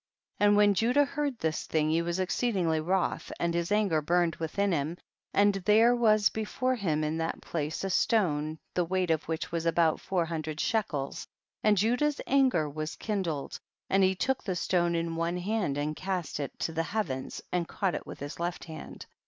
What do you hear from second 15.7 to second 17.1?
and cast it to the 172 THE BOOK OF JASHER.